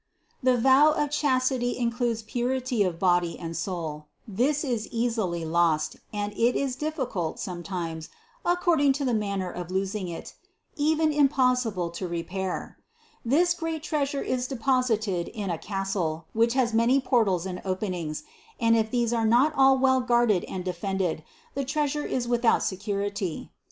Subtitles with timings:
[0.41, 6.33] The vow of chastity includes purity of body and soul; this is easily lost, and
[6.33, 8.09] it is difficult, sometimes,
[8.43, 10.33] ac cording to the manner of losing it,
[10.75, 12.79] even impossible to re pair.
[13.23, 18.23] This great treasure is deposited in a castle, which has many portals and openings,
[18.59, 21.23] and if these are not all well guarded and defended,
[21.53, 23.51] the treasure is without secur ity.